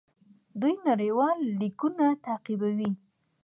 دوی 0.59 0.75
نړیوال 0.89 1.37
لیګونه 1.59 2.07
تعقیبوي. 2.25 2.91